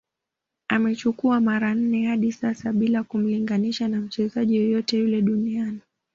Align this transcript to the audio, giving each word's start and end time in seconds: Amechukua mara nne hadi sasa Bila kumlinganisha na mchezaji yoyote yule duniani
Amechukua 0.67 1.41
mara 1.41 1.75
nne 1.75 2.05
hadi 2.05 2.31
sasa 2.31 2.73
Bila 2.73 3.03
kumlinganisha 3.03 3.87
na 3.87 4.01
mchezaji 4.01 4.55
yoyote 4.55 4.97
yule 4.99 5.21
duniani 5.21 5.79